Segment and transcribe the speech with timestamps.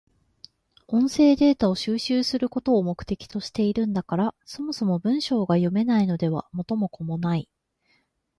[0.87, 7.47] 音声データを収集することを目的としているんだから、そもそも文章が読めないのでは元も子もない。